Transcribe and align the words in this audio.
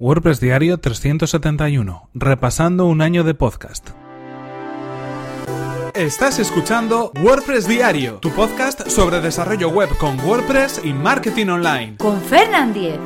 WordPress 0.00 0.38
Diario 0.38 0.78
371, 0.78 2.08
repasando 2.14 2.86
un 2.86 3.02
año 3.02 3.24
de 3.24 3.34
podcast. 3.34 3.88
Estás 5.92 6.38
escuchando 6.38 7.10
WordPress 7.20 7.66
Diario, 7.66 8.18
tu 8.18 8.30
podcast 8.30 8.88
sobre 8.88 9.20
desarrollo 9.20 9.70
web 9.70 9.88
con 9.98 10.20
WordPress 10.20 10.82
y 10.84 10.92
marketing 10.92 11.48
online. 11.48 11.96
Con 11.96 12.20
Fernand 12.20 12.74
Diez. 12.74 13.00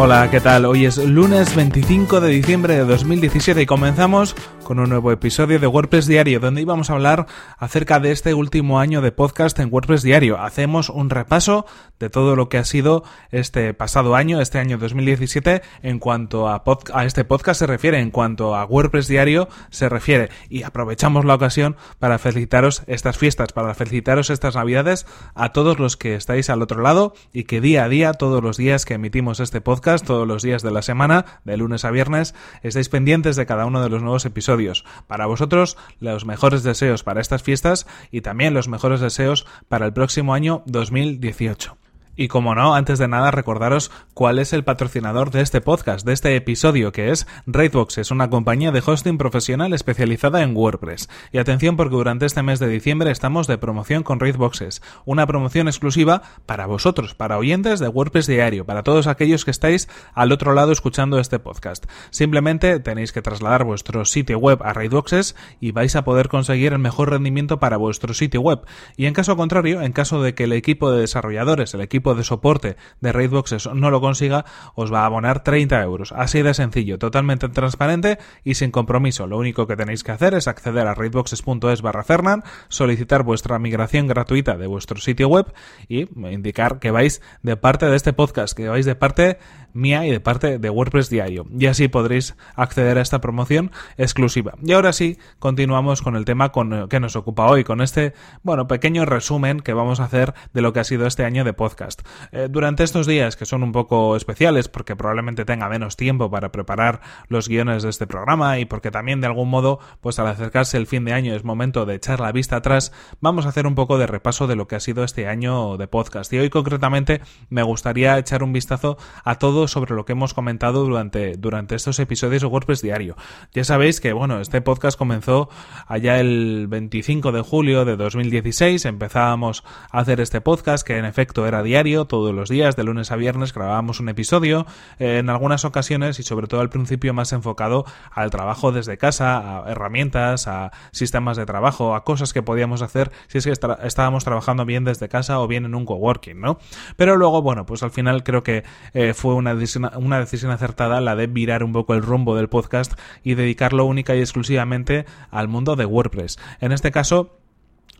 Hola, 0.00 0.30
¿qué 0.30 0.40
tal? 0.40 0.64
Hoy 0.64 0.86
es 0.86 0.96
lunes 0.96 1.56
25 1.56 2.20
de 2.20 2.28
diciembre 2.30 2.76
de 2.76 2.84
2017 2.84 3.62
y 3.62 3.66
comenzamos 3.66 4.36
con 4.68 4.80
un 4.80 4.90
nuevo 4.90 5.12
episodio 5.12 5.58
de 5.58 5.66
WordPress 5.66 6.06
Diario, 6.06 6.40
donde 6.40 6.60
íbamos 6.60 6.90
a 6.90 6.92
hablar 6.92 7.24
acerca 7.56 8.00
de 8.00 8.12
este 8.12 8.34
último 8.34 8.80
año 8.80 9.00
de 9.00 9.12
podcast 9.12 9.58
en 9.60 9.72
WordPress 9.72 10.02
Diario. 10.02 10.38
Hacemos 10.38 10.90
un 10.90 11.08
repaso 11.08 11.64
de 11.98 12.10
todo 12.10 12.36
lo 12.36 12.50
que 12.50 12.58
ha 12.58 12.66
sido 12.66 13.02
este 13.30 13.72
pasado 13.72 14.14
año, 14.14 14.42
este 14.42 14.58
año 14.58 14.76
2017, 14.76 15.62
en 15.82 15.98
cuanto 15.98 16.50
a, 16.50 16.62
a 16.92 17.04
este 17.06 17.24
podcast 17.24 17.60
se 17.60 17.66
refiere, 17.66 17.98
en 17.98 18.10
cuanto 18.10 18.54
a 18.54 18.66
WordPress 18.66 19.08
Diario 19.08 19.48
se 19.70 19.88
refiere. 19.88 20.28
Y 20.50 20.64
aprovechamos 20.64 21.24
la 21.24 21.36
ocasión 21.36 21.76
para 21.98 22.18
felicitaros 22.18 22.82
estas 22.88 23.16
fiestas, 23.16 23.54
para 23.54 23.72
felicitaros 23.72 24.28
estas 24.28 24.54
navidades 24.54 25.06
a 25.34 25.50
todos 25.54 25.78
los 25.78 25.96
que 25.96 26.14
estáis 26.14 26.50
al 26.50 26.60
otro 26.60 26.82
lado 26.82 27.14
y 27.32 27.44
que 27.44 27.62
día 27.62 27.84
a 27.84 27.88
día, 27.88 28.12
todos 28.12 28.42
los 28.42 28.58
días 28.58 28.84
que 28.84 28.94
emitimos 28.94 29.40
este 29.40 29.62
podcast, 29.62 30.06
todos 30.06 30.28
los 30.28 30.42
días 30.42 30.60
de 30.60 30.72
la 30.72 30.82
semana, 30.82 31.24
de 31.46 31.56
lunes 31.56 31.86
a 31.86 31.90
viernes, 31.90 32.34
estáis 32.62 32.90
pendientes 32.90 33.34
de 33.36 33.46
cada 33.46 33.64
uno 33.64 33.82
de 33.82 33.88
los 33.88 34.02
nuevos 34.02 34.26
episodios 34.26 34.57
para 35.06 35.26
vosotros, 35.26 35.76
los 36.00 36.24
mejores 36.24 36.62
deseos 36.62 37.02
para 37.02 37.20
estas 37.20 37.42
fiestas 37.42 37.86
y 38.10 38.20
también 38.20 38.54
los 38.54 38.68
mejores 38.68 39.00
deseos 39.00 39.46
para 39.68 39.86
el 39.86 39.92
próximo 39.92 40.34
año 40.34 40.62
2018. 40.66 41.76
Y 42.20 42.26
como 42.26 42.56
no, 42.56 42.74
antes 42.74 42.98
de 42.98 43.06
nada 43.06 43.30
recordaros 43.30 43.92
cuál 44.12 44.40
es 44.40 44.52
el 44.52 44.64
patrocinador 44.64 45.30
de 45.30 45.40
este 45.40 45.60
podcast, 45.60 46.04
de 46.04 46.12
este 46.12 46.34
episodio, 46.34 46.90
que 46.90 47.12
es 47.12 47.28
Raidboxes, 47.46 48.10
una 48.10 48.28
compañía 48.28 48.72
de 48.72 48.82
hosting 48.84 49.18
profesional 49.18 49.72
especializada 49.72 50.42
en 50.42 50.56
WordPress. 50.56 51.08
Y 51.30 51.38
atención 51.38 51.76
porque 51.76 51.94
durante 51.94 52.26
este 52.26 52.42
mes 52.42 52.58
de 52.58 52.66
diciembre 52.66 53.12
estamos 53.12 53.46
de 53.46 53.56
promoción 53.56 54.02
con 54.02 54.18
Raidboxes, 54.18 54.82
una 55.04 55.28
promoción 55.28 55.68
exclusiva 55.68 56.22
para 56.44 56.66
vosotros, 56.66 57.14
para 57.14 57.38
oyentes 57.38 57.78
de 57.78 57.86
WordPress 57.86 58.26
Diario, 58.26 58.66
para 58.66 58.82
todos 58.82 59.06
aquellos 59.06 59.44
que 59.44 59.52
estáis 59.52 59.88
al 60.12 60.32
otro 60.32 60.54
lado 60.54 60.72
escuchando 60.72 61.20
este 61.20 61.38
podcast. 61.38 61.86
Simplemente 62.10 62.80
tenéis 62.80 63.12
que 63.12 63.22
trasladar 63.22 63.62
vuestro 63.62 64.04
sitio 64.04 64.40
web 64.40 64.58
a 64.64 64.72
Raidboxes 64.72 65.36
y 65.60 65.70
vais 65.70 65.94
a 65.94 66.02
poder 66.02 66.26
conseguir 66.26 66.72
el 66.72 66.80
mejor 66.80 67.10
rendimiento 67.10 67.60
para 67.60 67.76
vuestro 67.76 68.12
sitio 68.12 68.40
web. 68.40 68.62
Y 68.96 69.06
en 69.06 69.14
caso 69.14 69.36
contrario, 69.36 69.82
en 69.82 69.92
caso 69.92 70.20
de 70.20 70.34
que 70.34 70.44
el 70.44 70.52
equipo 70.52 70.90
de 70.90 71.02
desarrolladores, 71.02 71.74
el 71.74 71.80
equipo 71.80 72.07
de 72.14 72.24
soporte 72.24 72.76
de 73.00 73.12
Raidboxes 73.12 73.68
no 73.74 73.90
lo 73.90 74.00
consiga, 74.00 74.44
os 74.74 74.92
va 74.92 75.02
a 75.02 75.06
abonar 75.06 75.42
30 75.42 75.82
euros. 75.82 76.12
Así 76.12 76.42
de 76.42 76.54
sencillo, 76.54 76.98
totalmente 76.98 77.48
transparente 77.48 78.18
y 78.44 78.54
sin 78.54 78.70
compromiso. 78.70 79.26
Lo 79.26 79.38
único 79.38 79.66
que 79.66 79.76
tenéis 79.76 80.04
que 80.04 80.12
hacer 80.12 80.34
es 80.34 80.48
acceder 80.48 80.86
a 80.86 80.94
raidboxes.es 80.94 81.82
barra 81.82 82.04
Fernan, 82.04 82.42
solicitar 82.68 83.22
vuestra 83.22 83.58
migración 83.58 84.06
gratuita 84.06 84.56
de 84.56 84.66
vuestro 84.66 85.00
sitio 85.00 85.28
web 85.28 85.52
y 85.88 86.08
indicar 86.28 86.78
que 86.78 86.90
vais 86.90 87.22
de 87.42 87.56
parte 87.56 87.86
de 87.86 87.96
este 87.96 88.12
podcast, 88.12 88.56
que 88.56 88.68
vais 88.68 88.86
de 88.86 88.94
parte 88.94 89.38
mía 89.72 90.06
y 90.06 90.10
de 90.10 90.20
parte 90.20 90.58
de 90.58 90.70
WordPress 90.70 91.10
Diario. 91.10 91.46
Y 91.56 91.66
así 91.66 91.88
podréis 91.88 92.36
acceder 92.54 92.98
a 92.98 93.02
esta 93.02 93.20
promoción 93.20 93.70
exclusiva. 93.96 94.54
Y 94.62 94.72
ahora 94.72 94.92
sí, 94.92 95.18
continuamos 95.38 96.02
con 96.02 96.16
el 96.16 96.24
tema 96.24 96.50
con, 96.50 96.88
que 96.88 97.00
nos 97.00 97.16
ocupa 97.16 97.46
hoy, 97.46 97.64
con 97.64 97.80
este, 97.80 98.14
bueno, 98.42 98.66
pequeño 98.66 99.04
resumen 99.04 99.60
que 99.60 99.72
vamos 99.72 100.00
a 100.00 100.04
hacer 100.04 100.34
de 100.52 100.62
lo 100.62 100.72
que 100.72 100.80
ha 100.80 100.84
sido 100.84 101.06
este 101.06 101.24
año 101.24 101.44
de 101.44 101.52
podcast. 101.52 101.97
Eh, 102.32 102.48
durante 102.50 102.84
estos 102.84 103.06
días, 103.06 103.36
que 103.36 103.46
son 103.46 103.62
un 103.62 103.72
poco 103.72 104.16
especiales, 104.16 104.68
porque 104.68 104.96
probablemente 104.96 105.44
tenga 105.44 105.68
menos 105.68 105.96
tiempo 105.96 106.30
para 106.30 106.52
preparar 106.52 107.00
los 107.28 107.48
guiones 107.48 107.82
de 107.82 107.90
este 107.90 108.06
programa 108.06 108.58
y 108.58 108.64
porque 108.64 108.90
también 108.90 109.20
de 109.20 109.26
algún 109.26 109.48
modo, 109.48 109.78
pues 110.00 110.18
al 110.18 110.26
acercarse 110.26 110.76
el 110.76 110.86
fin 110.86 111.04
de 111.04 111.12
año 111.12 111.34
es 111.34 111.44
momento 111.44 111.86
de 111.86 111.94
echar 111.94 112.20
la 112.20 112.32
vista 112.32 112.56
atrás, 112.56 112.92
vamos 113.20 113.46
a 113.46 113.50
hacer 113.50 113.66
un 113.66 113.74
poco 113.74 113.98
de 113.98 114.06
repaso 114.06 114.46
de 114.46 114.56
lo 114.56 114.68
que 114.68 114.76
ha 114.76 114.80
sido 114.80 115.04
este 115.04 115.26
año 115.26 115.76
de 115.76 115.88
podcast. 115.88 116.32
Y 116.32 116.38
hoy 116.38 116.50
concretamente 116.50 117.20
me 117.48 117.62
gustaría 117.62 118.18
echar 118.18 118.42
un 118.42 118.52
vistazo 118.52 118.98
a 119.24 119.36
todo 119.36 119.68
sobre 119.68 119.94
lo 119.94 120.04
que 120.04 120.12
hemos 120.12 120.34
comentado 120.34 120.84
durante, 120.84 121.36
durante 121.36 121.74
estos 121.74 121.98
episodios 121.98 122.42
de 122.42 122.48
WordPress 122.48 122.82
Diario. 122.82 123.16
Ya 123.52 123.64
sabéis 123.64 124.00
que, 124.00 124.12
bueno, 124.12 124.40
este 124.40 124.60
podcast 124.60 124.98
comenzó 124.98 125.48
allá 125.86 126.20
el 126.20 126.66
25 126.68 127.32
de 127.32 127.40
julio 127.40 127.84
de 127.84 127.96
2016, 127.96 128.84
empezábamos 128.84 129.64
a 129.90 130.00
hacer 130.00 130.20
este 130.20 130.40
podcast 130.40 130.86
que 130.86 130.98
en 130.98 131.04
efecto 131.04 131.46
era 131.46 131.62
diario, 131.62 131.77
todos 132.08 132.34
los 132.34 132.48
días, 132.48 132.74
de 132.74 132.82
lunes 132.82 133.12
a 133.12 133.16
viernes 133.16 133.54
grabábamos 133.54 134.00
un 134.00 134.08
episodio, 134.08 134.66
eh, 134.98 135.18
en 135.18 135.30
algunas 135.30 135.64
ocasiones 135.64 136.18
y 136.18 136.24
sobre 136.24 136.48
todo 136.48 136.60
al 136.60 136.70
principio 136.70 137.14
más 137.14 137.32
enfocado 137.32 137.84
al 138.10 138.30
trabajo 138.30 138.72
desde 138.72 138.98
casa, 138.98 139.60
a 139.62 139.70
herramientas, 139.70 140.48
a 140.48 140.72
sistemas 140.90 141.36
de 141.36 141.46
trabajo, 141.46 141.94
a 141.94 142.02
cosas 142.02 142.32
que 142.32 142.42
podíamos 142.42 142.82
hacer 142.82 143.12
si 143.28 143.38
es 143.38 143.44
que 143.44 143.52
estábamos 143.52 144.24
trabajando 144.24 144.64
bien 144.64 144.82
desde 144.82 145.08
casa 145.08 145.38
o 145.38 145.46
bien 145.46 145.66
en 145.66 145.76
un 145.76 145.84
coworking, 145.84 146.40
¿no? 146.40 146.58
Pero 146.96 147.16
luego, 147.16 147.42
bueno, 147.42 147.64
pues 147.64 147.84
al 147.84 147.92
final 147.92 148.24
creo 148.24 148.42
que 148.42 148.64
eh, 148.92 149.14
fue 149.14 149.34
una 149.34 149.56
una 149.94 150.18
decisión 150.18 150.50
acertada 150.50 151.00
la 151.00 151.14
de 151.14 151.28
virar 151.28 151.62
un 151.62 151.72
poco 151.72 151.94
el 151.94 152.02
rumbo 152.02 152.34
del 152.34 152.48
podcast 152.48 152.98
y 153.22 153.34
dedicarlo 153.34 153.84
única 153.84 154.16
y 154.16 154.20
exclusivamente 154.20 155.06
al 155.30 155.46
mundo 155.46 155.76
de 155.76 155.84
WordPress. 155.84 156.38
En 156.60 156.72
este 156.72 156.90
caso, 156.90 157.38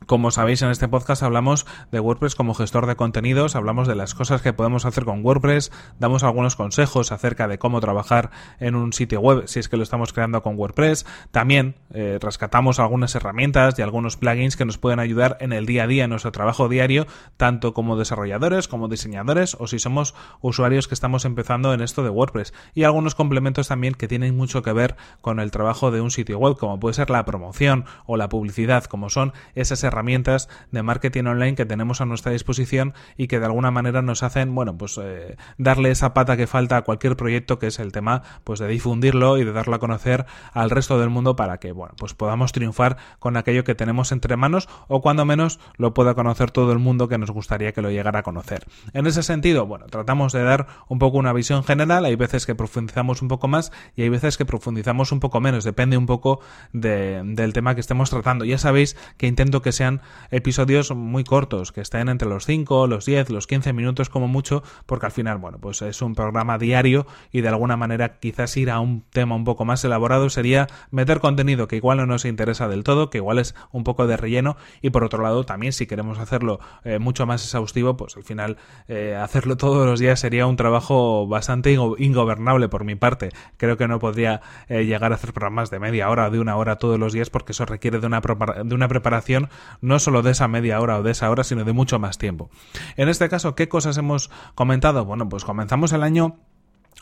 como 0.08 0.30
sabéis, 0.30 0.62
en 0.62 0.70
este 0.70 0.88
podcast 0.88 1.22
hablamos 1.22 1.66
de 1.92 2.00
WordPress 2.00 2.34
como 2.34 2.54
gestor 2.54 2.86
de 2.86 2.96
contenidos, 2.96 3.54
hablamos 3.54 3.86
de 3.86 3.94
las 3.94 4.14
cosas 4.14 4.40
que 4.40 4.54
podemos 4.54 4.86
hacer 4.86 5.04
con 5.04 5.22
WordPress, 5.22 5.70
damos 5.98 6.22
algunos 6.22 6.56
consejos 6.56 7.12
acerca 7.12 7.46
de 7.46 7.58
cómo 7.58 7.78
trabajar 7.80 8.30
en 8.58 8.74
un 8.74 8.94
sitio 8.94 9.20
web 9.20 9.42
si 9.48 9.60
es 9.60 9.68
que 9.68 9.76
lo 9.76 9.82
estamos 9.82 10.14
creando 10.14 10.42
con 10.42 10.56
WordPress. 10.56 11.04
También 11.30 11.74
eh, 11.92 12.18
rescatamos 12.22 12.78
algunas 12.78 13.14
herramientas 13.14 13.78
y 13.78 13.82
algunos 13.82 14.16
plugins 14.16 14.56
que 14.56 14.64
nos 14.64 14.78
pueden 14.78 14.98
ayudar 14.98 15.36
en 15.40 15.52
el 15.52 15.66
día 15.66 15.82
a 15.82 15.86
día, 15.86 16.04
en 16.04 16.10
nuestro 16.10 16.32
trabajo 16.32 16.70
diario, 16.70 17.06
tanto 17.36 17.74
como 17.74 17.98
desarrolladores 17.98 18.66
como 18.66 18.88
diseñadores 18.88 19.58
o 19.60 19.66
si 19.66 19.78
somos 19.78 20.14
usuarios 20.40 20.88
que 20.88 20.94
estamos 20.94 21.26
empezando 21.26 21.74
en 21.74 21.82
esto 21.82 22.02
de 22.02 22.08
WordPress. 22.08 22.54
Y 22.72 22.84
algunos 22.84 23.14
complementos 23.14 23.68
también 23.68 23.92
que 23.92 24.08
tienen 24.08 24.34
mucho 24.34 24.62
que 24.62 24.72
ver 24.72 24.96
con 25.20 25.38
el 25.38 25.50
trabajo 25.50 25.90
de 25.90 26.00
un 26.00 26.10
sitio 26.10 26.38
web, 26.38 26.56
como 26.56 26.80
puede 26.80 26.94
ser 26.94 27.10
la 27.10 27.26
promoción 27.26 27.84
o 28.06 28.16
la 28.16 28.30
publicidad, 28.30 28.84
como 28.84 29.10
son 29.10 29.34
esas 29.54 29.84
herramientas 29.84 29.97
de 30.02 30.82
marketing 30.82 31.24
online 31.24 31.54
que 31.54 31.66
tenemos 31.66 32.00
a 32.00 32.06
nuestra 32.06 32.32
disposición 32.32 32.94
y 33.16 33.28
que 33.28 33.38
de 33.38 33.46
alguna 33.46 33.70
manera 33.70 34.02
nos 34.02 34.22
hacen, 34.22 34.54
bueno, 34.54 34.76
pues 34.76 34.98
eh, 35.02 35.36
darle 35.56 35.90
esa 35.90 36.14
pata 36.14 36.36
que 36.36 36.46
falta 36.46 36.76
a 36.76 36.82
cualquier 36.82 37.16
proyecto 37.16 37.58
que 37.58 37.68
es 37.68 37.78
el 37.78 37.92
tema, 37.92 38.22
pues 38.44 38.60
de 38.60 38.68
difundirlo 38.68 39.38
y 39.38 39.44
de 39.44 39.52
darlo 39.52 39.76
a 39.76 39.78
conocer 39.78 40.26
al 40.52 40.70
resto 40.70 40.98
del 40.98 41.10
mundo 41.10 41.36
para 41.36 41.58
que, 41.58 41.72
bueno, 41.72 41.94
pues 41.98 42.14
podamos 42.14 42.52
triunfar 42.52 42.96
con 43.18 43.36
aquello 43.36 43.64
que 43.64 43.74
tenemos 43.74 44.12
entre 44.12 44.36
manos 44.36 44.68
o 44.88 45.00
cuando 45.00 45.24
menos 45.24 45.58
lo 45.76 45.94
pueda 45.94 46.14
conocer 46.14 46.50
todo 46.50 46.72
el 46.72 46.78
mundo 46.78 47.08
que 47.08 47.18
nos 47.18 47.30
gustaría 47.30 47.72
que 47.72 47.82
lo 47.82 47.90
llegara 47.90 48.20
a 48.20 48.22
conocer. 48.22 48.66
En 48.92 49.06
ese 49.06 49.22
sentido, 49.22 49.66
bueno, 49.66 49.86
tratamos 49.86 50.32
de 50.32 50.42
dar 50.42 50.66
un 50.88 50.98
poco 50.98 51.18
una 51.18 51.32
visión 51.32 51.64
general, 51.64 52.04
hay 52.04 52.16
veces 52.16 52.46
que 52.46 52.54
profundizamos 52.54 53.22
un 53.22 53.28
poco 53.28 53.48
más 53.48 53.72
y 53.96 54.02
hay 54.02 54.08
veces 54.08 54.36
que 54.36 54.44
profundizamos 54.44 55.12
un 55.12 55.20
poco 55.20 55.40
menos, 55.40 55.64
depende 55.64 55.96
un 55.96 56.06
poco 56.06 56.40
del 56.72 57.52
tema 57.52 57.74
que 57.74 57.80
estemos 57.80 58.10
tratando. 58.10 58.44
Ya 58.44 58.58
sabéis 58.58 58.96
que 59.16 59.26
intento 59.26 59.62
que 59.62 59.72
sean 59.72 59.87
episodios 60.30 60.90
muy 60.94 61.24
cortos, 61.24 61.72
que 61.72 61.80
estén 61.80 62.08
entre 62.08 62.28
los 62.28 62.46
5, 62.46 62.86
los 62.86 63.04
10, 63.04 63.30
los 63.30 63.46
15 63.46 63.72
minutos 63.72 64.08
como 64.08 64.28
mucho, 64.28 64.62
porque 64.86 65.06
al 65.06 65.12
final, 65.12 65.38
bueno, 65.38 65.58
pues 65.58 65.82
es 65.82 66.02
un 66.02 66.14
programa 66.14 66.58
diario 66.58 67.06
y 67.32 67.40
de 67.40 67.48
alguna 67.48 67.76
manera 67.76 68.18
quizás 68.18 68.56
ir 68.56 68.70
a 68.70 68.80
un 68.80 69.02
tema 69.10 69.34
un 69.34 69.44
poco 69.44 69.64
más 69.64 69.84
elaborado 69.84 70.30
sería 70.30 70.66
meter 70.90 71.20
contenido 71.20 71.68
que 71.68 71.76
igual 71.76 71.98
no 71.98 72.06
nos 72.06 72.24
interesa 72.24 72.68
del 72.68 72.84
todo, 72.84 73.10
que 73.10 73.18
igual 73.18 73.38
es 73.38 73.54
un 73.72 73.84
poco 73.84 74.06
de 74.06 74.16
relleno 74.16 74.56
y 74.82 74.90
por 74.90 75.04
otro 75.04 75.22
lado 75.22 75.44
también 75.44 75.72
si 75.72 75.86
queremos 75.86 76.18
hacerlo 76.18 76.60
eh, 76.84 76.98
mucho 76.98 77.26
más 77.26 77.44
exhaustivo, 77.44 77.96
pues 77.96 78.16
al 78.16 78.24
final 78.24 78.56
eh, 78.88 79.16
hacerlo 79.16 79.56
todos 79.56 79.86
los 79.86 80.00
días 80.00 80.20
sería 80.20 80.46
un 80.46 80.56
trabajo 80.56 81.26
bastante 81.26 81.72
ingobernable 81.72 82.68
por 82.68 82.84
mi 82.84 82.94
parte. 82.94 83.30
Creo 83.56 83.76
que 83.76 83.88
no 83.88 83.98
podría 83.98 84.40
eh, 84.68 84.84
llegar 84.84 85.12
a 85.12 85.16
hacer 85.16 85.32
programas 85.32 85.70
de 85.70 85.78
media 85.78 86.08
hora 86.10 86.28
o 86.28 86.30
de 86.30 86.40
una 86.40 86.56
hora 86.56 86.76
todos 86.76 86.98
los 86.98 87.12
días 87.12 87.30
porque 87.30 87.52
eso 87.52 87.66
requiere 87.66 87.98
de 87.98 88.06
una, 88.06 88.20
de 88.20 88.74
una 88.74 88.88
preparación 88.88 89.48
no 89.80 89.98
solo 89.98 90.22
de 90.22 90.32
esa 90.32 90.48
media 90.48 90.80
hora 90.80 90.98
o 90.98 91.02
de 91.02 91.12
esa 91.12 91.30
hora, 91.30 91.44
sino 91.44 91.64
de 91.64 91.72
mucho 91.72 91.98
más 91.98 92.18
tiempo. 92.18 92.50
En 92.96 93.08
este 93.08 93.28
caso, 93.28 93.54
¿qué 93.54 93.68
cosas 93.68 93.96
hemos 93.98 94.30
comentado? 94.54 95.04
Bueno, 95.04 95.28
pues 95.28 95.44
comenzamos 95.44 95.92
el 95.92 96.02
año 96.02 96.36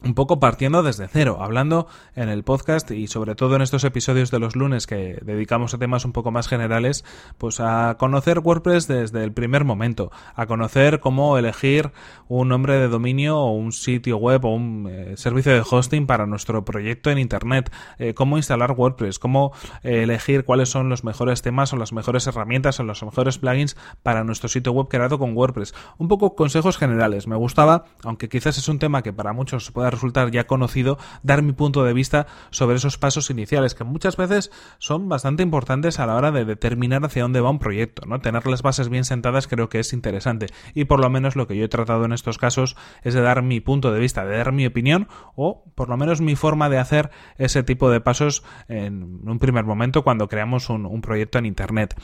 un 0.02 0.14
poco 0.14 0.38
partiendo 0.40 0.82
desde 0.82 1.08
cero, 1.08 1.38
hablando 1.40 1.86
en 2.14 2.28
el 2.28 2.44
podcast 2.44 2.90
y 2.90 3.06
sobre 3.06 3.34
todo 3.34 3.56
en 3.56 3.62
estos 3.62 3.82
episodios 3.82 4.30
de 4.30 4.38
los 4.38 4.54
lunes 4.54 4.86
que 4.86 5.18
dedicamos 5.22 5.72
a 5.72 5.78
temas 5.78 6.04
un 6.04 6.12
poco 6.12 6.30
más 6.30 6.48
generales, 6.48 7.04
pues 7.38 7.60
a 7.60 7.96
conocer 7.98 8.40
WordPress 8.40 8.88
desde 8.88 9.24
el 9.24 9.32
primer 9.32 9.64
momento, 9.64 10.12
a 10.34 10.46
conocer 10.46 11.00
cómo 11.00 11.38
elegir 11.38 11.92
un 12.28 12.48
nombre 12.48 12.74
de 12.78 12.88
dominio 12.88 13.38
o 13.38 13.52
un 13.52 13.72
sitio 13.72 14.18
web 14.18 14.44
o 14.44 14.54
un 14.54 14.86
eh, 14.90 15.16
servicio 15.16 15.52
de 15.52 15.62
hosting 15.68 16.06
para 16.06 16.26
nuestro 16.26 16.62
proyecto 16.64 17.10
en 17.10 17.18
Internet, 17.18 17.72
eh, 17.98 18.12
cómo 18.12 18.36
instalar 18.36 18.72
WordPress, 18.72 19.18
cómo 19.18 19.52
eh, 19.82 20.02
elegir 20.02 20.44
cuáles 20.44 20.68
son 20.68 20.90
los 20.90 21.04
mejores 21.04 21.40
temas 21.40 21.72
o 21.72 21.76
las 21.76 21.94
mejores 21.94 22.26
herramientas 22.26 22.78
o 22.80 22.82
los 22.82 23.02
mejores 23.02 23.38
plugins 23.38 23.76
para 24.02 24.24
nuestro 24.24 24.50
sitio 24.50 24.72
web 24.72 24.88
creado 24.88 25.18
con 25.18 25.34
WordPress. 25.34 25.74
Un 25.96 26.08
poco 26.08 26.34
consejos 26.34 26.76
generales. 26.76 27.26
Me 27.26 27.36
gustaba, 27.36 27.84
aunque 28.04 28.28
quizás 28.28 28.58
es 28.58 28.68
un 28.68 28.78
tema 28.78 29.02
que 29.02 29.14
para 29.14 29.32
muchos 29.32 29.70
pueda 29.70 29.85
resultar 29.90 30.30
ya 30.30 30.46
conocido, 30.46 30.98
dar 31.22 31.42
mi 31.42 31.52
punto 31.52 31.84
de 31.84 31.92
vista 31.92 32.26
sobre 32.50 32.76
esos 32.76 32.98
pasos 32.98 33.30
iniciales, 33.30 33.74
que 33.74 33.84
muchas 33.84 34.16
veces 34.16 34.50
son 34.78 35.08
bastante 35.08 35.42
importantes 35.42 35.98
a 35.98 36.06
la 36.06 36.14
hora 36.14 36.30
de 36.30 36.44
determinar 36.44 37.04
hacia 37.04 37.22
dónde 37.22 37.40
va 37.40 37.50
un 37.50 37.58
proyecto, 37.58 38.06
¿no? 38.06 38.20
Tener 38.20 38.46
las 38.46 38.62
bases 38.62 38.88
bien 38.88 39.04
sentadas 39.04 39.46
creo 39.48 39.68
que 39.68 39.80
es 39.80 39.92
interesante. 39.92 40.46
Y 40.74 40.84
por 40.84 41.00
lo 41.00 41.10
menos 41.10 41.36
lo 41.36 41.46
que 41.46 41.56
yo 41.56 41.64
he 41.64 41.68
tratado 41.68 42.04
en 42.04 42.12
estos 42.12 42.38
casos 42.38 42.76
es 43.02 43.14
de 43.14 43.20
dar 43.20 43.42
mi 43.42 43.60
punto 43.60 43.92
de 43.92 44.00
vista, 44.00 44.24
de 44.24 44.36
dar 44.36 44.52
mi 44.52 44.66
opinión, 44.66 45.08
o 45.34 45.64
por 45.74 45.88
lo 45.88 45.96
menos 45.96 46.20
mi 46.20 46.36
forma 46.36 46.68
de 46.68 46.78
hacer 46.78 47.10
ese 47.38 47.62
tipo 47.62 47.90
de 47.90 48.00
pasos 48.00 48.42
en 48.68 49.28
un 49.28 49.38
primer 49.38 49.64
momento 49.64 50.02
cuando 50.02 50.28
creamos 50.28 50.68
un, 50.70 51.00
proyecto 51.00 51.38
en 51.38 51.46
internet. 51.46 51.94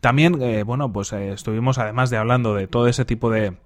También, 0.00 0.40
eh, 0.42 0.62
bueno, 0.62 0.92
pues 0.92 1.12
eh, 1.12 1.32
estuvimos 1.32 1.78
además 1.78 2.10
de 2.10 2.16
hablando 2.16 2.54
de 2.54 2.66
todo 2.68 2.86
ese 2.86 3.04
tipo 3.04 3.30
de 3.30 3.56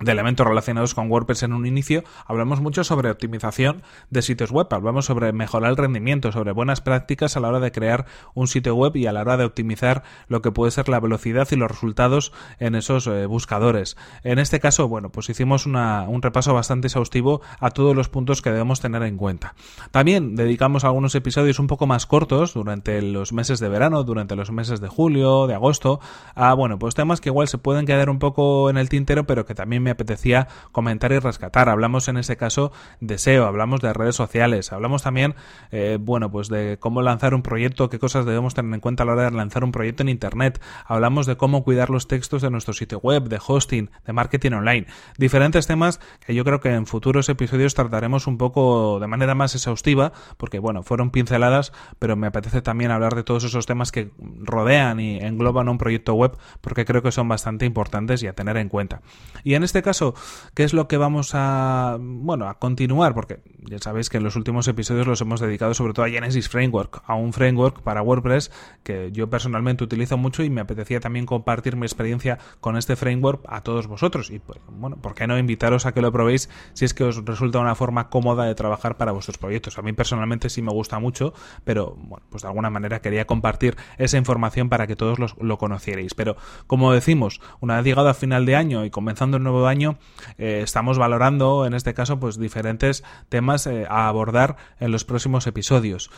de 0.00 0.12
elementos 0.12 0.46
relacionados 0.46 0.94
con 0.94 1.10
WordPress 1.10 1.44
en 1.44 1.52
un 1.52 1.66
inicio, 1.66 2.04
hablamos 2.26 2.60
mucho 2.60 2.84
sobre 2.84 3.10
optimización 3.10 3.82
de 4.10 4.22
sitios 4.22 4.50
web, 4.50 4.66
hablamos 4.70 5.06
sobre 5.06 5.32
mejorar 5.32 5.70
el 5.70 5.76
rendimiento, 5.76 6.32
sobre 6.32 6.52
buenas 6.52 6.80
prácticas 6.80 7.36
a 7.36 7.40
la 7.40 7.48
hora 7.48 7.60
de 7.60 7.72
crear 7.72 8.06
un 8.34 8.46
sitio 8.46 8.74
web 8.74 8.96
y 8.96 9.06
a 9.06 9.12
la 9.12 9.22
hora 9.22 9.36
de 9.36 9.44
optimizar 9.44 10.02
lo 10.28 10.42
que 10.42 10.52
puede 10.52 10.70
ser 10.70 10.88
la 10.88 11.00
velocidad 11.00 11.48
y 11.50 11.56
los 11.56 11.70
resultados 11.70 12.32
en 12.58 12.74
esos 12.74 13.06
eh, 13.06 13.26
buscadores. 13.26 13.96
En 14.22 14.38
este 14.38 14.60
caso, 14.60 14.88
bueno, 14.88 15.10
pues 15.10 15.30
hicimos 15.30 15.66
un 15.66 16.20
repaso 16.22 16.52
bastante 16.52 16.88
exhaustivo 16.88 17.40
a 17.58 17.70
todos 17.70 17.96
los 17.96 18.08
puntos 18.08 18.42
que 18.42 18.50
debemos 18.50 18.80
tener 18.80 19.02
en 19.02 19.16
cuenta. 19.16 19.54
También 19.90 20.36
dedicamos 20.36 20.84
algunos 20.84 21.14
episodios 21.14 21.58
un 21.58 21.66
poco 21.66 21.86
más 21.86 22.06
cortos 22.06 22.54
durante 22.54 23.00
los 23.02 23.32
meses 23.32 23.60
de 23.60 23.68
verano, 23.68 24.04
durante 24.04 24.36
los 24.36 24.50
meses 24.50 24.80
de 24.80 24.88
julio, 24.88 25.46
de 25.46 25.54
agosto, 25.54 26.00
a, 26.34 26.52
bueno, 26.54 26.78
pues 26.78 26.94
temas 26.94 27.20
que 27.20 27.30
igual 27.30 27.48
se 27.48 27.58
pueden 27.58 27.86
quedar 27.86 28.10
un 28.10 28.18
poco 28.18 28.70
en 28.70 28.76
el 28.76 28.88
tintero, 28.88 29.26
pero 29.26 29.46
que 29.46 29.54
también 29.54 29.85
me 29.86 29.92
apetecía 29.92 30.48
comentar 30.72 31.12
y 31.12 31.20
rescatar. 31.20 31.68
Hablamos 31.68 32.08
en 32.08 32.16
ese 32.16 32.36
caso 32.36 32.72
de 33.00 33.18
SEO, 33.18 33.46
hablamos 33.46 33.80
de 33.80 33.92
redes 33.92 34.16
sociales, 34.16 34.72
hablamos 34.72 35.04
también, 35.04 35.36
eh, 35.70 35.96
bueno, 36.00 36.28
pues 36.28 36.48
de 36.48 36.76
cómo 36.80 37.02
lanzar 37.02 37.34
un 37.34 37.42
proyecto, 37.42 37.88
qué 37.88 38.00
cosas 38.00 38.26
debemos 38.26 38.54
tener 38.54 38.74
en 38.74 38.80
cuenta 38.80 39.04
a 39.04 39.06
la 39.06 39.12
hora 39.12 39.30
de 39.30 39.30
lanzar 39.30 39.62
un 39.62 39.70
proyecto 39.70 40.02
en 40.02 40.08
Internet. 40.08 40.60
Hablamos 40.86 41.26
de 41.26 41.36
cómo 41.36 41.62
cuidar 41.62 41.88
los 41.88 42.08
textos 42.08 42.42
de 42.42 42.50
nuestro 42.50 42.74
sitio 42.74 42.98
web, 42.98 43.28
de 43.28 43.38
hosting, 43.46 43.88
de 44.04 44.12
marketing 44.12 44.52
online. 44.54 44.86
Diferentes 45.18 45.68
temas 45.68 46.00
que 46.26 46.34
yo 46.34 46.42
creo 46.42 46.60
que 46.60 46.74
en 46.74 46.86
futuros 46.86 47.28
episodios 47.28 47.74
trataremos 47.74 48.26
un 48.26 48.38
poco 48.38 48.98
de 48.98 49.06
manera 49.06 49.36
más 49.36 49.54
exhaustiva, 49.54 50.12
porque 50.36 50.58
bueno, 50.58 50.82
fueron 50.82 51.12
pinceladas, 51.12 51.72
pero 52.00 52.16
me 52.16 52.26
apetece 52.26 52.60
también 52.60 52.90
hablar 52.90 53.14
de 53.14 53.22
todos 53.22 53.44
esos 53.44 53.66
temas 53.66 53.92
que 53.92 54.10
rodean 54.18 54.98
y 54.98 55.18
engloban 55.18 55.68
un 55.68 55.78
proyecto 55.78 56.14
web, 56.14 56.36
porque 56.60 56.84
creo 56.84 57.02
que 57.02 57.12
son 57.12 57.28
bastante 57.28 57.66
importantes 57.66 58.24
y 58.24 58.26
a 58.26 58.32
tener 58.32 58.56
en 58.56 58.68
cuenta. 58.68 59.02
Y 59.44 59.54
en 59.54 59.62
este 59.62 59.75
este 59.76 59.84
caso, 59.84 60.14
¿qué 60.54 60.64
es 60.64 60.72
lo 60.72 60.88
que 60.88 60.96
vamos 60.96 61.32
a, 61.34 61.98
bueno, 62.00 62.48
a 62.48 62.58
continuar? 62.58 63.12
Porque 63.12 63.40
ya 63.68 63.78
sabéis 63.78 64.08
que 64.08 64.16
en 64.16 64.24
los 64.24 64.34
últimos 64.34 64.66
episodios 64.68 65.06
los 65.06 65.20
hemos 65.20 65.38
dedicado 65.38 65.74
sobre 65.74 65.92
todo 65.92 66.06
a 66.06 66.08
Genesis 66.08 66.48
Framework, 66.48 67.02
a 67.04 67.14
un 67.14 67.34
framework 67.34 67.82
para 67.82 68.00
WordPress 68.00 68.50
que 68.82 69.12
yo 69.12 69.28
personalmente 69.28 69.84
utilizo 69.84 70.16
mucho 70.16 70.42
y 70.42 70.48
me 70.48 70.62
apetecía 70.62 70.98
también 70.98 71.26
compartir 71.26 71.76
mi 71.76 71.84
experiencia 71.84 72.38
con 72.60 72.78
este 72.78 72.96
framework 72.96 73.44
a 73.48 73.60
todos 73.60 73.86
vosotros. 73.86 74.30
Y 74.30 74.38
pues, 74.38 74.58
bueno, 74.70 74.96
¿por 74.96 75.14
qué 75.14 75.26
no 75.26 75.36
invitaros 75.36 75.84
a 75.84 75.92
que 75.92 76.00
lo 76.00 76.10
probéis 76.10 76.48
si 76.72 76.86
es 76.86 76.94
que 76.94 77.04
os 77.04 77.22
resulta 77.26 77.58
una 77.58 77.74
forma 77.74 78.08
cómoda 78.08 78.44
de 78.44 78.54
trabajar 78.54 78.96
para 78.96 79.12
vuestros 79.12 79.36
proyectos? 79.36 79.78
A 79.78 79.82
mí 79.82 79.92
personalmente 79.92 80.48
sí 80.48 80.62
me 80.62 80.72
gusta 80.72 80.98
mucho, 81.00 81.34
pero 81.64 81.96
bueno, 81.98 82.24
pues 82.30 82.44
de 82.44 82.48
alguna 82.48 82.70
manera 82.70 83.02
quería 83.02 83.26
compartir 83.26 83.76
esa 83.98 84.16
información 84.16 84.70
para 84.70 84.86
que 84.86 84.96
todos 84.96 85.18
lo 85.38 85.58
conocierais. 85.58 86.14
Pero 86.14 86.36
como 86.66 86.94
decimos, 86.94 87.42
una 87.60 87.76
vez 87.76 87.84
llegado 87.84 88.08
a 88.08 88.14
final 88.14 88.46
de 88.46 88.56
año 88.56 88.86
y 88.86 88.90
comenzando 88.90 89.36
el 89.36 89.42
nuevo 89.42 89.65
año 89.68 89.98
eh, 90.38 90.60
estamos 90.62 90.98
valorando 90.98 91.66
en 91.66 91.74
este 91.74 91.94
caso 91.94 92.18
pues 92.18 92.38
diferentes 92.38 93.04
temas 93.28 93.66
eh, 93.66 93.86
a 93.88 94.08
abordar 94.08 94.56
en 94.80 94.92
los 94.92 95.04
próximos 95.04 95.46
episodios. 95.46 96.10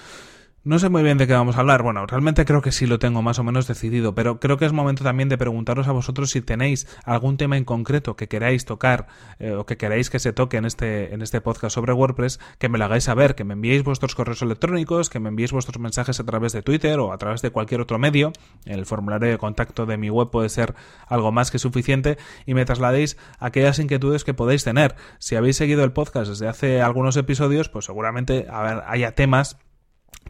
No 0.69 0.79
sé 0.79 0.91
muy 0.91 1.03
bien 1.03 1.17
de 1.17 1.27
qué 1.27 1.33
vamos 1.33 1.57
a 1.57 1.61
hablar. 1.61 1.83
Bueno, 1.83 2.05
realmente 2.05 2.45
creo 2.45 2.61
que 2.61 2.73
sí 2.73 2.87
lo 2.87 2.99
tengo 2.99 3.23
más 3.23 3.39
o 3.39 3.43
menos 3.43 3.67
decidido, 3.67 4.15
pero 4.15 4.39
creo 4.39 4.59
que 4.59 4.67
es 4.67 4.75
momento 4.75 5.03
también 5.03 5.31
de 5.31 5.39
preguntaros 5.39 5.89
a 5.89 5.93
vosotros 5.93 6.29
si 6.31 6.43
tenéis 6.43 6.87
algún 7.07 7.39
tema 7.39 7.57
en 7.57 7.65
concreto 7.65 8.17
que 8.17 8.29
queráis 8.29 8.67
tocar 8.67 9.07
eh, 9.39 9.53
o 9.53 9.65
que 9.65 9.79
queráis 9.79 10.11
que 10.11 10.19
se 10.19 10.35
toque 10.35 10.59
en 10.59 10.67
este, 10.67 11.15
en 11.15 11.23
este 11.23 11.41
podcast 11.41 11.75
sobre 11.75 11.95
WordPress, 11.95 12.39
que 12.59 12.69
me 12.69 12.77
lo 12.77 12.85
hagáis 12.85 13.05
saber, 13.05 13.35
que 13.35 13.45
me 13.45 13.55
enviéis 13.55 13.83
vuestros 13.83 14.15
correos 14.15 14.43
electrónicos, 14.43 15.09
que 15.09 15.21
me 15.21 15.31
enviéis 15.31 15.53
vuestros 15.53 15.79
mensajes 15.79 16.21
a 16.21 16.25
través 16.25 16.53
de 16.53 16.61
Twitter 16.61 17.01
o 17.01 17.15
a 17.15 17.17
través 17.17 17.41
de 17.41 17.49
cualquier 17.49 17.81
otro 17.81 17.99
medio. 17.99 18.35
El 18.67 18.85
formulario 18.85 19.31
de 19.31 19.39
contacto 19.39 19.87
de 19.87 19.97
mi 19.97 20.11
web 20.11 20.29
puede 20.29 20.51
ser 20.51 20.75
algo 21.07 21.33
más 21.33 21.51
que 21.51 21.59
suficiente 21.59 22.19
y 22.45 22.53
me 22.53 22.67
trasladéis 22.67 23.17
aquellas 23.39 23.79
inquietudes 23.79 24.23
que 24.23 24.35
podéis 24.35 24.65
tener. 24.65 24.97
Si 25.19 25.35
habéis 25.35 25.57
seguido 25.57 25.83
el 25.83 25.93
podcast 25.93 26.29
desde 26.29 26.47
hace 26.47 26.83
algunos 26.83 27.17
episodios, 27.17 27.71
pues 27.71 27.87
seguramente 27.87 28.47
haya 28.51 29.15
temas 29.15 29.57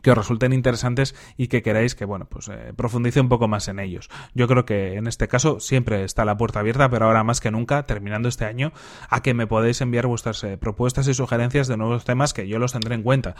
que 0.02 0.10
os 0.10 0.18
resulten 0.18 0.52
interesantes 0.52 1.14
y 1.36 1.48
que 1.48 1.62
queráis 1.62 1.94
que, 1.94 2.04
bueno, 2.04 2.26
pues 2.28 2.48
eh, 2.48 2.72
profundice 2.76 3.20
un 3.20 3.28
poco 3.28 3.48
más 3.48 3.68
en 3.68 3.78
ellos. 3.78 4.08
Yo 4.34 4.48
creo 4.48 4.64
que 4.64 4.94
en 4.94 5.06
este 5.06 5.28
caso 5.28 5.60
siempre 5.60 6.04
está 6.04 6.24
la 6.24 6.36
puerta 6.36 6.60
abierta, 6.60 6.88
pero 6.88 7.06
ahora 7.06 7.24
más 7.24 7.40
que 7.40 7.50
nunca, 7.50 7.84
terminando 7.86 8.28
este 8.28 8.44
año, 8.44 8.72
a 9.08 9.22
que 9.22 9.34
me 9.34 9.46
podéis 9.46 9.80
enviar 9.80 10.06
vuestras 10.06 10.42
eh, 10.44 10.56
propuestas 10.56 11.08
y 11.08 11.14
sugerencias 11.14 11.68
de 11.68 11.76
nuevos 11.76 12.04
temas 12.04 12.34
que 12.34 12.48
yo 12.48 12.58
los 12.58 12.72
tendré 12.72 12.94
en 12.94 13.02
cuenta. 13.02 13.34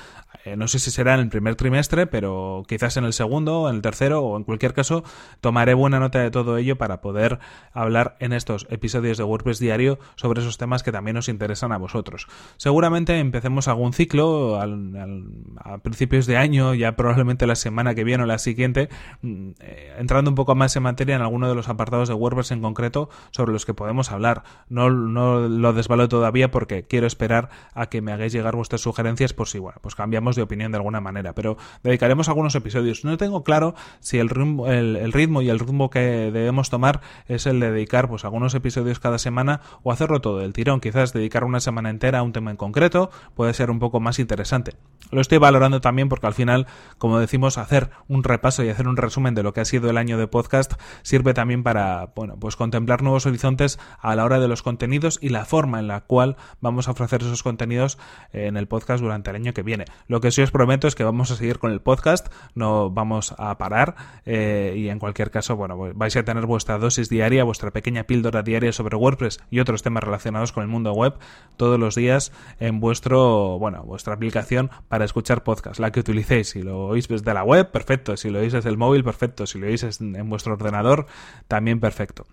Eh, 0.45 0.57
no 0.57 0.69
sé 0.69 0.79
si 0.79 0.91
será 0.91 1.15
en 1.15 1.21
el 1.21 1.29
primer 1.29 1.57
trimestre, 1.57 2.07
pero 2.07 2.65
quizás 2.67 2.97
en 2.97 3.05
el 3.05 3.13
segundo, 3.13 3.69
en 3.69 3.77
el 3.77 3.83
tercero 3.83 4.23
o 4.23 4.37
en 4.37 4.45
cualquier 4.45 4.75
caso, 4.75 5.05
tomaré 5.41 5.75
buena 5.75 6.01
nota 6.01 6.21
de 6.21 6.31
todo 6.31 6.57
ello 6.57 6.77
para 6.77 7.01
poder 7.01 7.39
hablar 7.73 8.17
en 8.21 8.33
estos 8.33 8.67
episodios 8.71 9.19
de 9.19 9.25
WordPress 9.25 9.59
diario 9.59 9.99
sobre 10.17 10.41
esos 10.41 10.59
temas 10.59 10.83
que 10.83 10.93
también 10.93 11.17
os 11.17 11.29
interesan 11.29 11.73
a 11.73 11.79
vosotros. 11.79 12.27
Seguramente 12.57 13.19
empecemos 13.19 13.69
algún 13.69 13.93
ciclo 13.93 14.61
a 14.61 15.79
principios 15.79 16.27
de 16.27 16.37
año 16.37 16.48
ya 16.53 16.97
probablemente 16.97 17.47
la 17.47 17.57
semana 17.57 17.95
que 17.95 18.05
viene 18.05 18.25
o 18.25 18.27
la 18.27 18.39
siguiente, 18.39 18.89
mm, 19.23 19.51
eh, 19.61 19.97
entrando 19.99 20.31
un 20.31 20.35
poco 20.35 20.55
más 20.55 20.75
en 20.77 20.83
materia 20.83 21.17
en 21.17 21.23
alguno 21.23 21.49
de 21.49 21.55
los 21.55 21.69
apartados 21.69 22.09
de 22.09 22.15
WordPress 22.15 22.51
en 22.51 22.63
concreto 22.63 23.09
sobre 23.31 23.53
los 23.53 23.67
que 23.67 23.75
podemos 23.75 24.11
hablar. 24.11 24.43
No, 24.69 24.91
no 24.91 25.41
lo 25.49 25.73
desvalo 25.73 26.09
todavía 26.09 26.51
porque 26.51 26.85
quiero 26.85 27.07
esperar 27.07 27.51
a 27.75 27.87
que 27.87 28.01
me 28.01 28.13
hagáis 28.13 28.33
llegar 28.33 28.57
vuestras 28.57 28.81
sugerencias 28.81 29.33
por 29.33 29.49
si, 29.49 29.59
bueno, 29.59 29.79
pues 29.83 29.95
cambiamos 29.95 30.37
de 30.37 30.43
opinión 30.43 30.73
de 30.73 30.79
alguna 30.79 31.01
manera, 31.01 31.35
pero 31.35 31.57
dedicaremos 31.83 32.29
algunos 32.29 32.55
episodios. 32.55 33.05
No 33.05 33.17
tengo 33.17 33.45
claro 33.45 33.75
si 34.01 34.19
el 34.19 34.29
ritmo, 34.29 34.67
el, 34.67 35.13
ritmo 35.13 35.43
y 35.43 35.51
el 35.51 35.59
rumbo 35.59 35.91
que 35.91 36.31
debemos 36.33 36.71
tomar 36.71 37.01
es 37.27 37.47
el 37.47 37.61
de 37.61 37.71
dedicar 37.71 38.09
pues 38.09 38.25
algunos 38.25 38.55
episodios 38.55 39.01
cada 39.01 39.19
semana 39.19 39.61
o 39.83 39.93
hacerlo 39.93 40.21
todo 40.21 40.39
del 40.39 40.53
tirón, 40.53 40.81
quizás 40.81 41.13
dedicar 41.13 41.45
una 41.45 41.61
semana 41.61 41.91
entera 41.91 42.21
a 42.21 42.23
un 42.23 42.33
tema 42.33 42.51
en 42.51 42.57
concreto 42.57 43.11
puede 43.35 43.55
ser 43.55 43.71
un 43.71 43.79
poco 43.79 44.01
más 44.01 44.19
interesante. 44.19 44.75
Lo 45.11 45.21
estoy 45.21 45.39
valorando 45.39 45.81
también 45.81 46.09
porque 46.09 46.27
al 46.27 46.35
final, 46.39 46.67
como 46.99 47.19
decimos, 47.19 47.59
hacer 47.59 47.91
un 48.07 48.23
repaso 48.23 48.63
y 48.63 48.69
hacer 48.69 48.87
un 48.87 48.97
resumen 48.97 49.35
de 49.35 49.43
lo 49.43 49.53
que 49.53 49.61
ha 49.61 49.65
sido 49.65 49.91
el 49.91 49.99
año 49.99 50.17
de 50.19 50.29
podcast 50.29 50.75
sirve 51.03 51.35
también 51.35 51.65
para, 51.65 52.13
bueno, 52.15 52.37
pues 52.39 52.55
contemplar 52.55 53.03
nuevos 53.03 53.27
horizontes 53.27 53.79
a 54.01 54.15
la 54.15 54.25
hora 54.25 54.39
de 54.39 54.47
los 54.47 54.63
contenidos 54.63 55.19
y 55.21 55.31
la 55.31 55.45
forma 55.45 55.81
en 55.81 55.89
la 55.89 56.03
cual 56.03 56.37
vamos 56.61 56.87
a 56.87 56.93
ofrecer 56.93 57.23
esos 57.23 57.43
contenidos 57.43 57.99
en 58.33 58.57
el 58.57 58.69
podcast 58.69 59.03
durante 59.03 59.31
el 59.31 59.37
año 59.37 59.53
que 59.53 59.63
viene. 59.63 59.85
Lo 60.07 60.21
que 60.21 60.31
sí 60.31 60.41
os 60.41 60.53
prometo 60.53 60.87
es 60.87 60.95
que 60.95 61.03
vamos 61.03 61.33
a 61.33 61.37
seguir 61.37 61.59
con 61.59 61.73
el 61.73 61.81
podcast, 61.81 62.29
no 62.55 62.91
vamos 62.91 63.35
a 63.37 63.59
parar 63.59 63.97
eh, 64.25 64.75
y 64.77 64.89
en 64.89 65.01
cualquier 65.01 65.33
caso, 65.33 65.57
bueno, 65.57 65.77
pues 65.77 65.97
vais 65.97 66.17
a 66.17 66.23
tener 66.23 66.47
vuestra 66.47 66.79
dosis 66.79 67.09
diaria, 67.09 67.43
vuestra 67.43 67.73
pequeña 67.73 68.05
píldora 68.05 68.43
diaria 68.43 68.73
sobre 68.73 68.97
WordPress 68.97 69.41
y 69.51 69.59
otros 69.59 69.83
temas 69.83 70.05
relacionados 70.05 70.53
con 70.53 70.63
el 70.63 70.69
mundo 70.69 70.93
web 70.93 71.15
todos 71.57 71.81
los 71.81 71.97
días 71.97 72.33
en 72.61 72.79
vuestro, 72.79 73.59
bueno, 73.59 73.83
vuestra 73.83 74.15
aplicación 74.15 74.71
para 74.89 75.05
escuchar 75.05 75.43
podcast, 75.43 75.81
la 75.81 75.91
que 75.91 76.01
utilicéis 76.01 76.28
si 76.45 76.63
lo 76.63 76.87
oís 76.87 77.09
desde 77.09 77.35
la 77.35 77.43
web, 77.43 77.71
perfecto. 77.71 78.17
Si 78.17 78.31
lo 78.31 78.41
oís 78.41 78.53
desde 78.53 78.71
el 78.71 78.77
móvil, 78.77 79.05
perfecto. 79.05 79.47
Si 79.47 79.59
lo 79.59 79.67
oís 79.67 79.83
en 80.01 80.31
vuestro 80.31 80.53
ordenador, 80.55 81.07
también 81.49 81.81
perfecto. 81.81 82.27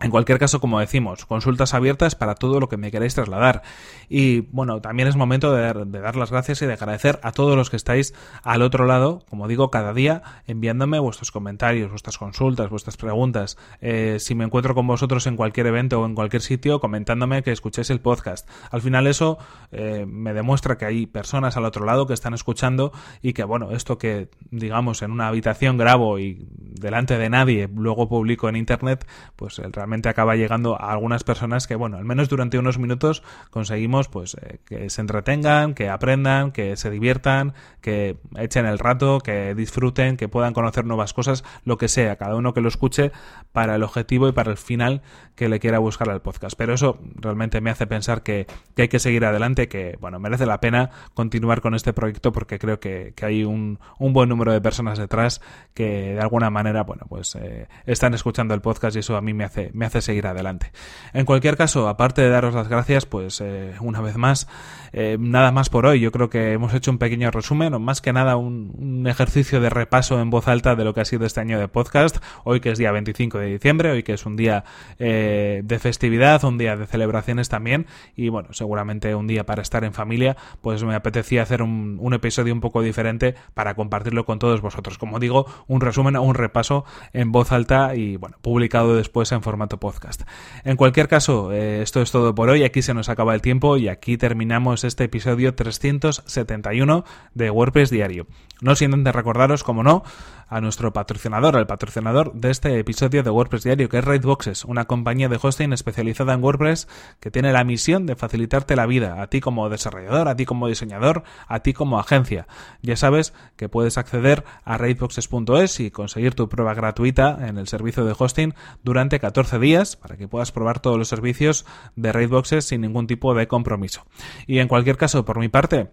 En 0.00 0.12
cualquier 0.12 0.38
caso, 0.38 0.60
como 0.60 0.78
decimos, 0.78 1.26
consultas 1.26 1.74
abiertas 1.74 2.14
para 2.14 2.36
todo 2.36 2.60
lo 2.60 2.68
que 2.68 2.76
me 2.76 2.92
queráis 2.92 3.16
trasladar. 3.16 3.62
Y 4.08 4.42
bueno, 4.52 4.80
también 4.80 5.08
es 5.08 5.16
momento 5.16 5.52
de, 5.52 5.62
dar 6.00 6.14
las 6.14 6.30
gracias 6.30 6.62
y 6.62 6.66
de 6.66 6.74
agradecer 6.74 7.18
a 7.24 7.32
todos 7.32 7.56
los 7.56 7.68
que 7.68 7.76
estáis 7.76 8.14
al 8.44 8.62
otro 8.62 8.86
lado, 8.86 9.24
como 9.28 9.48
digo, 9.48 9.72
cada 9.72 9.92
día 9.92 10.22
enviándome 10.46 11.00
vuestros 11.00 11.32
comentarios, 11.32 11.90
vuestras 11.90 12.16
consultas, 12.16 12.70
vuestras 12.70 12.96
preguntas. 12.96 13.58
Eh, 13.80 14.18
si 14.20 14.36
me 14.36 14.44
encuentro 14.44 14.72
con 14.76 14.86
vosotros 14.86 15.26
en 15.26 15.34
cualquier 15.34 15.66
evento 15.66 16.00
o 16.00 16.06
en 16.06 16.14
cualquier 16.14 16.42
sitio, 16.42 16.78
comentándome 16.78 17.42
que 17.42 17.50
escuchéis 17.50 17.90
el 17.90 18.00
podcast. 18.00 18.48
Al 18.70 18.82
final 18.82 19.08
eso 19.08 19.38
eh, 19.72 20.06
me 20.06 20.32
demuestra 20.32 20.78
que 20.78 20.84
hay 20.84 21.06
personas 21.06 21.56
al 21.56 21.64
otro 21.64 21.84
lado 21.84 22.06
que 22.06 22.14
están 22.14 22.34
escuchando 22.34 22.92
y 23.20 23.32
que, 23.32 23.42
bueno, 23.42 23.72
esto 23.72 23.98
que 23.98 24.28
digamos 24.52 25.02
en 25.02 25.10
una 25.10 25.26
habitación 25.26 25.76
grabo 25.76 26.20
y 26.20 26.46
delante 26.52 27.18
de 27.18 27.28
nadie 27.30 27.68
luego 27.74 28.08
publico 28.08 28.48
en 28.48 28.54
internet, 28.54 29.04
pues 29.34 29.58
el 29.58 29.72
acaba 30.08 30.36
llegando 30.36 30.80
a 30.80 30.92
algunas 30.92 31.24
personas 31.24 31.66
que, 31.66 31.74
bueno, 31.74 31.96
al 31.96 32.04
menos 32.04 32.28
durante 32.28 32.58
unos 32.58 32.78
minutos 32.78 33.22
conseguimos 33.50 34.08
pues 34.08 34.36
eh, 34.40 34.58
que 34.64 34.90
se 34.90 35.00
entretengan, 35.00 35.74
que 35.74 35.88
aprendan, 35.88 36.52
que 36.52 36.76
se 36.76 36.90
diviertan, 36.90 37.54
que 37.80 38.18
echen 38.36 38.66
el 38.66 38.78
rato, 38.78 39.20
que 39.20 39.54
disfruten, 39.54 40.16
que 40.16 40.28
puedan 40.28 40.54
conocer 40.54 40.84
nuevas 40.84 41.14
cosas, 41.14 41.44
lo 41.64 41.78
que 41.78 41.88
sea, 41.88 42.16
cada 42.16 42.36
uno 42.36 42.54
que 42.54 42.60
lo 42.60 42.68
escuche 42.68 43.12
para 43.52 43.76
el 43.76 43.82
objetivo 43.82 44.28
y 44.28 44.32
para 44.32 44.50
el 44.50 44.56
final 44.56 45.02
que 45.34 45.48
le 45.48 45.60
quiera 45.60 45.78
buscar 45.78 46.10
al 46.10 46.20
podcast. 46.20 46.56
Pero 46.56 46.74
eso 46.74 46.98
realmente 47.14 47.60
me 47.60 47.70
hace 47.70 47.86
pensar 47.86 48.22
que, 48.22 48.46
hay 48.76 48.88
que 48.88 48.98
seguir 48.98 49.24
adelante, 49.24 49.68
que, 49.68 49.96
bueno, 50.00 50.18
merece 50.18 50.46
la 50.46 50.60
pena 50.60 50.90
continuar 51.14 51.60
con 51.60 51.74
este 51.74 51.92
proyecto 51.92 52.32
porque 52.32 52.58
creo 52.58 52.80
que, 52.80 53.14
hay 53.22 53.44
un, 53.44 53.78
un, 53.98 54.12
buen 54.12 54.28
número 54.28 54.52
de 54.52 54.60
personas 54.60 54.98
detrás 54.98 55.40
que 55.74 56.14
de 56.14 56.20
alguna 56.20 56.50
manera, 56.50 56.82
bueno, 56.82 57.04
pues 57.08 57.34
eh, 57.36 57.68
están 57.86 58.14
escuchando 58.14 58.54
el 58.54 58.60
podcast 58.60 58.96
y 58.96 59.00
eso 59.00 59.16
a 59.16 59.20
mí 59.20 59.34
me 59.34 59.44
hace, 59.44 59.70
me 59.78 59.86
hace 59.86 60.02
seguir 60.02 60.26
adelante. 60.26 60.72
En 61.14 61.24
cualquier 61.24 61.56
caso, 61.56 61.88
aparte 61.88 62.20
de 62.20 62.28
daros 62.28 62.52
las 62.52 62.68
gracias, 62.68 63.06
pues 63.06 63.40
eh, 63.40 63.74
una 63.80 64.00
vez 64.00 64.16
más, 64.16 64.48
eh, 64.92 65.16
nada 65.20 65.52
más 65.52 65.70
por 65.70 65.86
hoy. 65.86 66.00
Yo 66.00 66.10
creo 66.10 66.28
que 66.28 66.52
hemos 66.52 66.74
hecho 66.74 66.90
un 66.90 66.98
pequeño 66.98 67.30
resumen, 67.30 67.72
o 67.74 67.78
más 67.78 68.00
que 68.00 68.12
nada 68.12 68.36
un, 68.36 69.06
ejercicio 69.08 69.60
de 69.60 69.70
repaso 69.70 70.20
en 70.20 70.30
voz 70.30 70.48
alta 70.48 70.74
de 70.74 70.84
lo 70.84 70.92
que 70.92 71.00
ha 71.00 71.04
sido 71.04 71.24
este 71.24 71.40
año 71.40 71.58
de 71.58 71.68
podcast. 71.68 72.18
Hoy 72.44 72.60
que 72.60 72.70
es 72.70 72.78
día 72.78 72.90
25 72.90 73.38
de 73.38 73.46
diciembre, 73.46 73.90
hoy 73.92 74.02
que 74.02 74.14
es 74.14 74.26
un 74.26 74.36
día 74.36 74.64
eh, 74.98 75.62
de 75.64 75.78
festividad, 75.78 76.42
un 76.44 76.58
día 76.58 76.76
de 76.76 76.86
celebraciones 76.86 77.48
también, 77.48 77.86
y 78.16 78.28
bueno, 78.28 78.52
seguramente 78.52 79.14
un 79.14 79.28
día 79.28 79.46
para 79.46 79.62
estar 79.62 79.84
en 79.84 79.94
familia, 79.94 80.36
pues 80.60 80.82
me 80.82 80.96
apetecía 80.96 81.42
hacer 81.42 81.62
un, 81.62 81.98
un 82.00 82.14
episodio 82.14 82.52
un 82.52 82.60
poco 82.60 82.82
diferente 82.82 83.36
para 83.54 83.74
compartirlo 83.74 84.24
con 84.24 84.40
todos 84.40 84.60
vosotros. 84.60 84.98
Como 84.98 85.20
digo, 85.20 85.46
un 85.68 85.80
resumen 85.80 86.16
o 86.16 86.22
un 86.22 86.34
repaso 86.34 86.84
en 87.12 87.30
voz 87.30 87.52
alta 87.52 87.94
y 87.94 88.16
bueno, 88.16 88.36
publicado 88.42 88.96
después 88.96 89.30
en 89.30 89.42
formato 89.42 89.67
podcast. 89.76 90.22
En 90.64 90.76
cualquier 90.76 91.08
caso, 91.08 91.52
eh, 91.52 91.82
esto 91.82 92.00
es 92.00 92.10
todo 92.10 92.34
por 92.34 92.48
hoy. 92.48 92.64
Aquí 92.64 92.80
se 92.80 92.94
nos 92.94 93.10
acaba 93.10 93.34
el 93.34 93.42
tiempo 93.42 93.76
y 93.76 93.88
aquí 93.88 94.16
terminamos 94.16 94.84
este 94.84 95.04
episodio 95.04 95.54
371 95.54 97.04
de 97.34 97.50
WordPress 97.50 97.90
Diario. 97.90 98.26
No 98.60 98.74
sin 98.74 98.92
antes 98.92 99.14
recordaros, 99.14 99.62
como 99.62 99.84
no, 99.84 100.02
a 100.48 100.60
nuestro 100.60 100.92
patrocinador, 100.92 101.56
al 101.56 101.66
patrocinador 101.66 102.32
de 102.32 102.50
este 102.50 102.78
episodio 102.78 103.22
de 103.22 103.30
WordPress 103.30 103.64
Diario, 103.64 103.88
que 103.88 103.98
es 103.98 104.04
Raidboxes, 104.04 104.64
una 104.64 104.86
compañía 104.86 105.28
de 105.28 105.38
hosting 105.40 105.72
especializada 105.72 106.32
en 106.32 106.42
WordPress 106.42 106.88
que 107.20 107.30
tiene 107.30 107.52
la 107.52 107.64
misión 107.64 108.06
de 108.06 108.16
facilitarte 108.16 108.74
la 108.74 108.86
vida, 108.86 109.22
a 109.22 109.28
ti 109.28 109.40
como 109.40 109.68
desarrollador, 109.68 110.28
a 110.28 110.36
ti 110.36 110.46
como 110.46 110.68
diseñador, 110.68 111.22
a 111.46 111.60
ti 111.60 111.72
como 111.72 112.00
agencia. 112.00 112.46
Ya 112.82 112.96
sabes 112.96 113.34
que 113.56 113.68
puedes 113.68 113.98
acceder 113.98 114.44
a 114.64 114.78
raidboxes.es 114.78 115.80
y 115.80 115.90
conseguir 115.90 116.34
tu 116.34 116.48
prueba 116.48 116.74
gratuita 116.74 117.46
en 117.46 117.58
el 117.58 117.68
servicio 117.68 118.04
de 118.04 118.14
hosting 118.18 118.54
durante 118.82 119.20
14 119.20 119.57
días 119.58 119.96
para 119.96 120.16
que 120.16 120.28
puedas 120.28 120.52
probar 120.52 120.80
todos 120.80 120.98
los 120.98 121.08
servicios 121.08 121.66
de 121.96 122.12
Raidboxes 122.12 122.64
sin 122.66 122.80
ningún 122.80 123.06
tipo 123.06 123.34
de 123.34 123.48
compromiso. 123.48 124.04
Y 124.46 124.58
en 124.58 124.68
cualquier 124.68 124.96
caso, 124.96 125.24
por 125.24 125.38
mi 125.38 125.48
parte, 125.48 125.90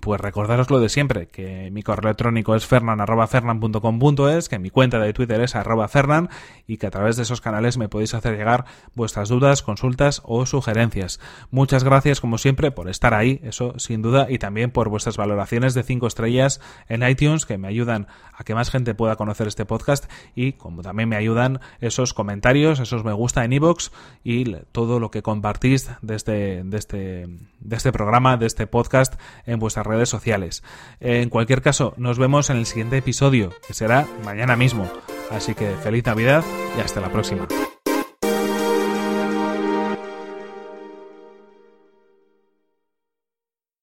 pues 0.00 0.20
recordaros 0.20 0.70
lo 0.70 0.80
de 0.80 0.88
siempre, 0.88 1.26
que 1.28 1.70
mi 1.70 1.82
correo 1.82 2.08
electrónico 2.08 2.54
es 2.54 2.66
fernan.fernan.com.es, 2.66 4.48
que 4.48 4.58
mi 4.58 4.70
cuenta 4.70 4.98
de 4.98 5.12
Twitter 5.12 5.40
es 5.40 5.54
arroba 5.54 5.88
fernan 5.88 6.28
y 6.66 6.76
que 6.76 6.86
a 6.86 6.90
través 6.90 7.16
de 7.16 7.22
esos 7.24 7.40
canales 7.40 7.78
me 7.78 7.88
podéis 7.88 8.14
hacer 8.14 8.36
llegar 8.36 8.64
vuestras 8.94 9.28
dudas, 9.28 9.62
consultas 9.62 10.22
o 10.24 10.46
sugerencias. 10.46 11.20
Muchas 11.50 11.84
gracias 11.84 12.20
como 12.20 12.38
siempre 12.38 12.70
por 12.70 12.88
estar 12.88 13.14
ahí, 13.14 13.40
eso 13.42 13.74
sin 13.78 14.02
duda, 14.02 14.26
y 14.30 14.38
también 14.38 14.70
por 14.70 14.88
vuestras 14.88 15.16
valoraciones 15.16 15.74
de 15.74 15.82
5 15.82 16.06
estrellas 16.06 16.60
en 16.88 17.02
iTunes 17.08 17.46
que 17.46 17.58
me 17.58 17.68
ayudan 17.68 18.06
a 18.32 18.44
que 18.44 18.54
más 18.54 18.70
gente 18.70 18.94
pueda 18.94 19.16
conocer 19.16 19.48
este 19.48 19.64
podcast 19.64 20.10
y 20.34 20.52
como 20.52 20.82
también 20.82 21.08
me 21.08 21.16
ayudan 21.16 21.60
esos 21.80 22.14
comentarios, 22.14 22.78
esos 22.80 23.04
me 23.04 23.12
gusta 23.12 23.44
en 23.44 23.52
iVoox 23.52 23.90
y 24.22 24.54
todo 24.72 25.00
lo 25.00 25.10
que 25.10 25.22
compartís 25.22 25.90
de 26.02 26.14
este, 26.14 26.62
de 26.64 26.76
este, 26.76 27.28
este 27.70 27.92
programa, 27.92 28.36
de 28.36 28.46
este 28.46 28.66
podcast 28.66 29.14
en 29.46 29.58
redes 29.86 30.08
sociales. 30.08 30.62
En 31.00 31.28
cualquier 31.28 31.62
caso, 31.62 31.94
nos 31.96 32.18
vemos 32.18 32.50
en 32.50 32.56
el 32.56 32.66
siguiente 32.66 32.98
episodio, 32.98 33.52
que 33.66 33.74
será 33.74 34.06
mañana 34.24 34.56
mismo. 34.56 34.90
Así 35.30 35.54
que 35.54 35.70
feliz 35.82 36.04
Navidad 36.06 36.44
y 36.76 36.80
hasta 36.80 37.00
la 37.00 37.10
próxima. 37.10 37.46